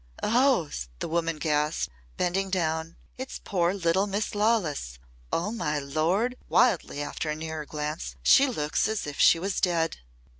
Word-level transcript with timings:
"Oh!" 0.23 0.67
the 0.97 1.07
woman 1.07 1.37
gasped, 1.37 1.93
bending 2.17 2.49
down. 2.49 2.95
"It's 3.19 3.37
poor 3.43 3.71
little 3.71 4.07
Miss 4.07 4.33
Lawless! 4.33 4.97
Oh, 5.31 5.51
my 5.51 5.77
lord," 5.77 6.37
wildly 6.49 7.03
after 7.03 7.29
a 7.29 7.35
nearer 7.35 7.67
glance, 7.67 8.15
"She 8.23 8.47
looks 8.47 8.87
as 8.87 9.05
if 9.05 9.19
she 9.19 9.37
was 9.37 9.61
dead!" 9.61 9.97